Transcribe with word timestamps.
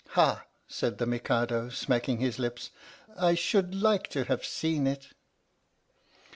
"Ha," 0.17 0.47
said 0.67 0.97
the 0.97 1.05
Mikado, 1.05 1.69
smacking 1.69 2.17
his 2.17 2.39
lips," 2.39 2.71
I 3.19 3.35
should 3.35 3.75
like 3.75 4.07
to 4.07 4.23
have 4.23 4.43
seen 4.43 4.87
it." 4.87 5.09